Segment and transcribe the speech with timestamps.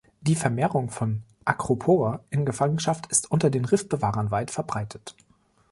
[0.21, 5.15] Die Vermehrung von "Acropora" in Gefangenschaft ist unter den Riffbewahrern weit verbreitet.